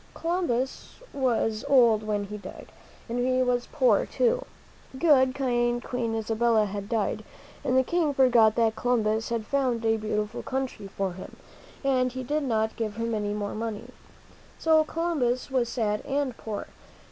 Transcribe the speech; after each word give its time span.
Columbus 0.15 0.95
was 1.13 1.63
old 1.67 2.01
when 2.01 2.23
he 2.23 2.37
died, 2.39 2.69
and 3.07 3.19
he 3.19 3.43
was 3.43 3.67
poor, 3.71 4.07
too. 4.07 4.45
Good, 4.97 5.35
kind 5.35 5.83
Queen 5.83 6.15
Isabella 6.15 6.65
had 6.65 6.89
died, 6.89 7.23
and 7.63 7.77
the 7.77 7.83
King 7.83 8.11
forgot 8.11 8.55
that 8.55 8.75
Columbus 8.75 9.29
had 9.29 9.45
found 9.45 9.85
a 9.85 9.97
beautiful 9.97 10.39
new 10.39 10.43
country 10.43 10.87
for 10.87 11.13
him, 11.13 11.37
and 11.83 12.11
he 12.13 12.23
did 12.23 12.41
not 12.41 12.75
give 12.77 12.95
him 12.95 13.13
any 13.13 13.35
more 13.35 13.53
money. 13.53 13.89
So 14.57 14.83
Columbus 14.85 15.51
was 15.51 15.69
sad 15.69 16.01
and 16.03 16.35
poor. 16.35 16.65